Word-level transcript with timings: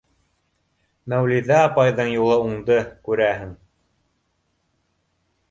Мәүлиҙә 1.13 1.59
апайҙың 1.65 2.09
юлы 2.13 2.39
уңды, 2.47 2.79
күрәһең. 3.09 3.53